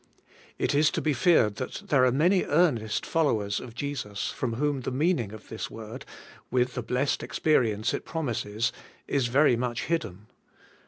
[0.27, 4.31] '* It is to be feared that there are many earnest fol lowers of Jesus
[4.31, 6.05] from whom the meaning of this word,
[6.49, 8.73] with the blessed experience it promises,
[9.07, 10.25] is very much hidden.